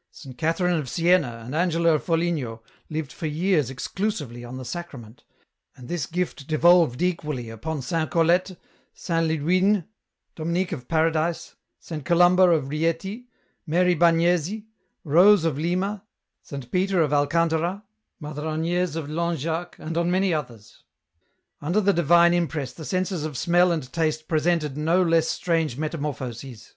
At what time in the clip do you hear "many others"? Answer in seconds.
20.12-20.84